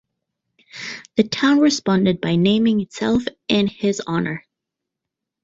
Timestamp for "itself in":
2.81-3.67